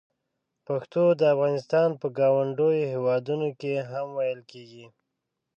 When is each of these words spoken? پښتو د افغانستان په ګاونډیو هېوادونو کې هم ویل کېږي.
پښتو 0.67 1.03
د 1.19 1.21
افغانستان 1.33 1.89
په 2.01 2.07
ګاونډیو 2.19 2.89
هېوادونو 2.93 3.47
کې 3.59 3.73
هم 3.89 4.07
ویل 4.17 4.41
کېږي. 4.51 4.85